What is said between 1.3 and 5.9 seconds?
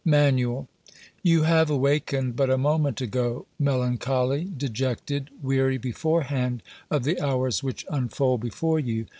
have awakened but a moment ago, melancholy, dejected, weary